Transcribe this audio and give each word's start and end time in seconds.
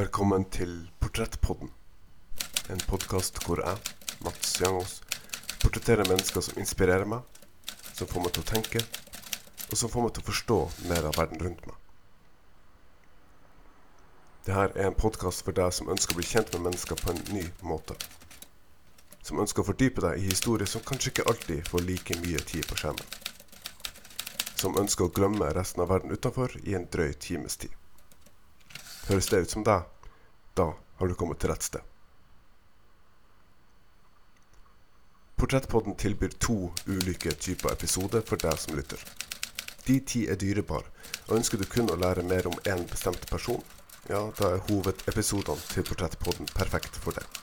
Velkommen 0.00 0.44
til 0.48 0.70
Portrettpodden. 0.96 1.68
En 2.72 2.78
podkast 2.88 3.36
hvor 3.44 3.60
jeg, 3.60 3.96
Mats 4.24 4.54
Jangås, 4.62 4.94
portretterer 5.60 6.08
mennesker 6.08 6.40
som 6.46 6.60
inspirerer 6.62 7.04
meg, 7.10 7.26
som 7.98 8.08
får 8.08 8.24
meg 8.24 8.32
til 8.32 8.40
å 8.40 8.48
tenke, 8.48 8.80
og 9.66 9.74
som 9.76 9.92
får 9.92 10.06
meg 10.06 10.14
til 10.16 10.22
å 10.22 10.28
forstå 10.30 10.56
mer 10.88 11.08
av 11.10 11.18
verden 11.20 11.42
rundt 11.44 11.66
meg. 11.68 11.74
Dette 14.46 14.62
er 14.62 14.86
en 14.86 14.96
podkast 15.02 15.44
for 15.44 15.58
deg 15.58 15.74
som 15.76 15.92
ønsker 15.92 16.16
å 16.16 16.20
bli 16.22 16.30
kjent 16.30 16.54
med 16.54 16.70
mennesker 16.70 17.02
på 17.02 17.12
en 17.12 17.20
ny 17.34 17.44
måte. 17.60 17.98
Som 19.20 19.42
ønsker 19.44 19.60
å 19.60 19.68
fordype 19.68 20.06
deg 20.06 20.22
i 20.22 20.30
historier 20.30 20.70
som 20.70 20.86
kanskje 20.86 21.12
ikke 21.12 21.28
alltid 21.34 21.68
får 21.68 21.84
like 21.90 22.16
mye 22.22 22.40
tid 22.54 22.64
på 22.70 22.80
skjermen. 22.80 23.20
Som 24.54 24.80
ønsker 24.80 25.10
å 25.10 25.12
glemme 25.20 25.52
resten 25.60 25.84
av 25.84 25.92
verden 25.92 26.16
utenfor 26.16 26.56
i 26.64 26.78
en 26.78 26.88
drøy 26.88 27.12
times 27.20 27.60
tid. 27.60 27.76
Høres 29.08 29.30
det 29.30 29.40
ut 29.44 29.54
som 29.54 29.64
deg? 29.66 29.86
Da 30.58 30.66
har 31.00 31.08
du 31.08 31.16
kommet 31.16 31.40
til 31.40 31.52
rett 31.52 31.64
sted. 31.64 31.82
Portrettpodden 35.40 35.96
tilbyr 35.96 36.34
to 36.38 36.56
ulike 36.86 37.32
typer 37.32 37.72
episoder 37.72 38.20
for 38.28 38.36
deg 38.42 38.58
som 38.60 38.76
lytter. 38.76 39.00
De 39.86 39.96
ti 40.04 40.26
er 40.28 40.36
dyrebare, 40.36 40.84
og 41.28 41.38
ønsker 41.38 41.58
du 41.58 41.64
kun 41.64 41.88
å 41.88 41.96
lære 41.96 42.26
mer 42.28 42.46
om 42.50 42.58
én 42.68 42.84
bestemt 42.90 43.24
person, 43.30 43.62
ja, 44.10 44.20
da 44.36 44.50
er 44.54 44.66
hovedepisodene 44.68 45.70
til 45.72 45.86
Portrettpodden 45.88 46.50
perfekt 46.52 47.00
for 47.00 47.16
deg. 47.16 47.40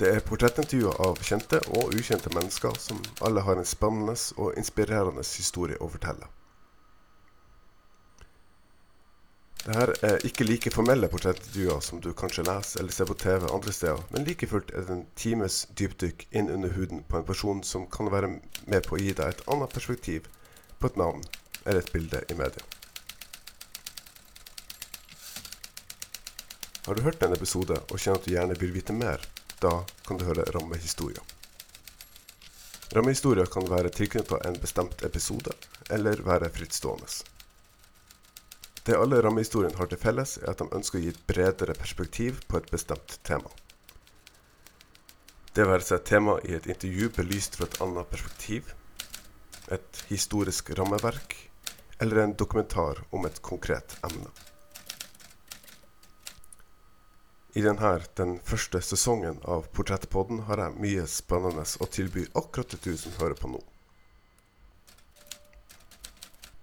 Det 0.00 0.10
er 0.12 0.24
portrettintervjuer 0.24 0.98
av 1.00 1.20
kjente 1.24 1.60
og 1.72 1.94
ukjente 1.96 2.32
mennesker 2.34 2.74
som 2.80 2.98
alle 3.24 3.44
har 3.44 3.56
en 3.56 3.68
spennende 3.68 4.16
og 4.36 4.58
inspirerende 4.60 5.24
historie 5.24 5.78
å 5.80 5.88
fortelle. 5.92 6.28
Dette 9.66 9.96
er 10.06 10.22
ikke 10.22 10.44
like 10.46 10.70
formelle 10.70 11.08
portrettintervjuer 11.10 11.80
som 11.82 11.98
du 11.98 12.12
kanskje 12.14 12.44
leser 12.46 12.84
eller 12.84 12.94
ser 12.94 13.08
på 13.08 13.16
TV 13.18 13.48
andre 13.50 13.72
steder, 13.74 14.04
men 14.14 14.22
like 14.28 14.46
fullt 14.46 14.70
er 14.70 14.86
det 14.86 14.94
en 14.94 15.02
times 15.18 15.56
dypdykk 15.80 16.22
inn 16.38 16.52
under 16.54 16.70
huden 16.76 17.02
på 17.08 17.18
en 17.18 17.26
person 17.26 17.64
som 17.66 17.88
kan 17.90 18.12
være 18.14 18.30
med 18.70 18.86
på 18.86 18.94
å 18.94 19.02
gi 19.02 19.10
deg 19.10 19.26
et 19.26 19.42
annet 19.50 19.74
perspektiv 19.74 20.30
på 20.78 20.86
et 20.86 21.02
navn 21.02 21.26
eller 21.64 21.82
et 21.82 21.92
bilde 21.96 22.22
i 22.30 22.38
media. 22.38 22.62
Har 26.86 26.94
du 26.94 27.02
hørt 27.02 27.26
en 27.26 27.34
episode 27.34 27.82
og 27.90 27.98
kjenner 27.98 28.22
at 28.22 28.30
du 28.30 28.36
gjerne 28.36 28.62
vil 28.62 28.74
vite 28.78 28.94
mer, 28.94 29.18
da 29.58 29.80
kan 30.06 30.20
du 30.20 30.28
høre 30.30 30.46
rammehistoria. 30.54 31.26
Rammehistoria 32.94 33.50
kan 33.50 33.66
være 33.66 33.90
tilknyttet 33.90 34.46
en 34.46 34.60
bestemt 34.62 35.02
episode, 35.02 35.58
eller 35.90 36.22
være 36.22 36.54
frittstående. 36.54 37.34
Det 38.86 38.94
alle 38.94 39.18
rammehistoriene 39.18 39.74
har 39.80 39.88
til 39.90 39.98
felles, 39.98 40.36
er 40.38 40.52
at 40.52 40.60
de 40.62 40.68
ønsker 40.78 41.00
å 41.00 41.02
gi 41.02 41.08
et 41.10 41.22
bredere 41.26 41.74
perspektiv 41.74 42.38
på 42.46 42.60
et 42.60 42.68
bestemt 42.70 43.16
tema. 43.26 43.50
Det 45.56 45.66
være 45.66 45.82
seg 45.82 45.98
et 45.98 46.06
tema 46.12 46.36
i 46.46 46.54
et 46.54 46.68
intervju 46.70 47.10
belyst 47.16 47.58
fra 47.58 47.66
et 47.66 47.80
annet 47.82 48.06
perspektiv, 48.12 48.70
et 49.74 50.02
historisk 50.06 50.70
rammeverk 50.78 51.34
eller 51.98 52.22
en 52.22 52.36
dokumentar 52.38 53.02
om 53.10 53.26
et 53.26 53.42
konkret 53.42 53.98
emne. 54.06 54.30
I 57.56 57.62
denne, 57.64 57.94
den 58.14 58.36
første 58.44 58.84
sesongen 58.84 59.40
av 59.48 59.66
Portrettpodden 59.74 60.44
har 60.46 60.62
jeg 60.62 60.82
mye 60.84 61.06
spennende 61.10 61.66
å 61.80 61.88
tilby 61.90 62.28
akkurat 62.36 62.76
til 62.76 62.84
du 62.84 63.00
som 63.00 63.18
hører 63.18 63.34
på 63.40 63.50
nå. 63.50 63.62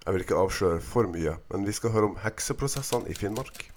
Jeg 0.03 0.13
vil 0.13 0.23
ikke 0.25 0.35
avsløre 0.35 0.81
for 0.83 1.07
mye, 1.07 1.37
men 1.51 1.63
vi 1.63 1.73
skal 1.75 1.93
høre 1.93 2.09
om 2.11 2.17
hekseprosessene 2.19 3.07
i 3.07 3.15
Finnmark. 3.15 3.69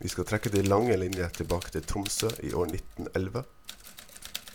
Vi 0.00 0.08
skal 0.08 0.24
trekke 0.24 0.52
de 0.54 0.62
lange 0.64 0.96
linjer 0.96 1.28
tilbake 1.36 1.74
til 1.74 1.84
Tromsø 1.84 2.30
i 2.46 2.54
år 2.56 2.70
1911. 2.72 3.42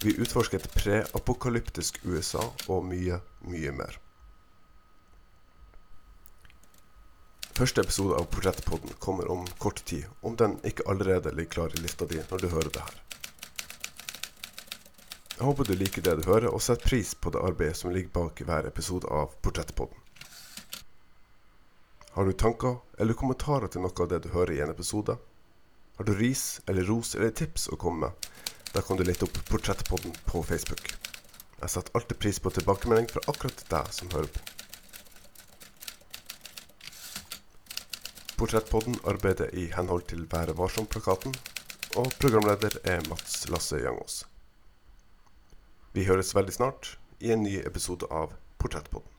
Vi 0.03 0.15
utforsker 0.19 0.57
et 0.57 0.73
preapokalyptisk 0.73 1.99
USA 2.03 2.41
og 2.67 2.87
mye, 2.89 3.21
mye 3.45 3.73
mer. 3.77 3.99
Første 7.53 7.85
episode 7.85 8.17
av 8.17 8.25
Portrettpodden 8.33 8.97
kommer 8.99 9.29
om 9.29 9.45
kort 9.61 9.83
tid, 9.85 10.07
om 10.25 10.33
den 10.35 10.57
ikke 10.65 10.87
allerede 10.89 11.35
ligger 11.37 11.53
klar 11.59 11.75
i 11.77 11.83
lista 11.83 12.09
di 12.09 12.17
når 12.31 12.41
du 12.41 12.47
hører 12.49 12.73
det 12.73 12.87
her. 12.87 13.01
Jeg 15.37 15.45
håper 15.45 15.69
du 15.69 15.75
liker 15.77 16.01
det 16.01 16.17
du 16.19 16.27
hører, 16.31 16.49
og 16.49 16.61
setter 16.65 16.89
pris 16.89 17.13
på 17.13 17.29
det 17.35 17.45
arbeidet 17.45 17.77
som 17.77 17.93
ligger 17.93 18.15
bak 18.17 18.41
hver 18.47 18.67
episode 18.69 19.07
av 19.11 19.37
Portrettpodden. 19.45 20.02
Har 22.13 22.25
du 22.25 22.33
tanker 22.33 22.75
eller 23.01 23.17
kommentarer 23.17 23.71
til 23.73 23.81
noe 23.81 24.03
av 24.03 24.09
det 24.11 24.19
du 24.21 24.27
hører 24.35 24.51
i 24.53 24.59
en 24.61 24.69
episode? 24.69 25.15
Har 25.97 26.05
du 26.05 26.11
ris 26.13 26.61
eller 26.69 26.85
ros 26.85 27.15
eller 27.15 27.31
tips 27.33 27.71
å 27.73 27.77
komme 27.81 28.05
med? 28.05 28.27
Da 28.69 28.83
kan 28.85 28.99
du 28.99 29.03
lete 29.03 29.25
opp 29.25 29.39
Portrettpodden 29.47 30.13
på 30.27 30.43
Facebook. 30.45 30.91
Jeg 31.57 31.71
setter 31.73 31.97
alltid 31.97 32.19
pris 32.21 32.37
på 32.37 32.51
tilbakemelding 32.53 33.09
fra 33.09 33.23
akkurat 33.33 33.63
deg 33.71 33.89
som 33.97 34.11
hører 34.13 34.29
på. 34.29 34.43
Portrettpodden 38.37 38.99
arbeider 39.09 39.49
i 39.57 39.65
henhold 39.73 40.05
til 40.13 40.27
Være 40.29 40.53
varsom-plakaten, 40.59 41.33
og 41.97 42.13
programleder 42.21 42.77
er 42.93 43.01
Mats 43.09 43.47
Lasse 43.49 43.81
Jangås. 43.81 44.19
Vi 45.97 46.05
høres 46.05 46.35
veldig 46.37 46.57
snart 46.61 46.93
i 47.25 47.33
en 47.33 47.41
ny 47.45 47.57
episode 47.65 48.05
av 48.13 48.37
Portrettpodden. 48.61 49.12